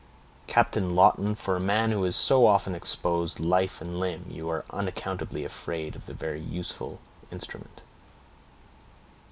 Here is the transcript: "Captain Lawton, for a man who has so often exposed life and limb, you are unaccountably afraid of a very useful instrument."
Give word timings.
"Captain 0.47 0.95
Lawton, 0.95 1.35
for 1.35 1.55
a 1.55 1.59
man 1.59 1.91
who 1.91 2.01
has 2.05 2.15
so 2.15 2.47
often 2.47 2.73
exposed 2.73 3.39
life 3.39 3.79
and 3.81 3.99
limb, 3.99 4.25
you 4.31 4.49
are 4.49 4.65
unaccountably 4.71 5.45
afraid 5.45 5.95
of 5.95 6.09
a 6.09 6.13
very 6.15 6.41
useful 6.41 6.99
instrument." 7.31 7.81